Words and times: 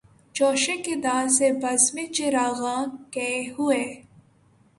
جوشِ 0.35 0.65
قدح 0.85 1.27
سے 1.37 1.51
بزمِ 1.61 2.05
چراغاں 2.15 2.85
کئے 3.13 3.35
ہوئے 3.59 3.83